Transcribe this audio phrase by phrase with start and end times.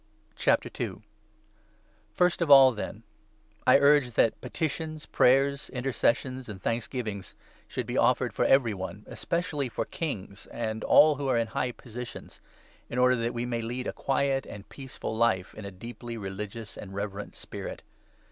[0.01, 0.97] II.— GENERAL DIRECTIONS ON CHURCH
[2.09, 2.15] MATTERS.
[2.15, 3.03] First of all, then,
[3.67, 7.35] I urge that petitions, prayers, I Public intercessions, and thanksgivings
[7.67, 11.45] should be offered for every one, especially for kings and all 2 who are in
[11.49, 12.41] high positions,
[12.89, 16.77] in order that we may lead a quiet and peaceful life in a deeply religious
[16.79, 17.83] and reverent spirit.